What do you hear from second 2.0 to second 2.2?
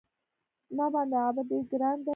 دی